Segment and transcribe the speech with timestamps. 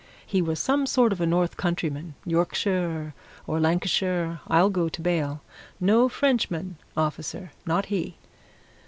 [0.25, 3.13] He was some sort of a North Countryman Yorkshire
[3.45, 5.43] or Lancashire, I'll go bail.
[5.79, 8.17] No Frenchman, officer not he!"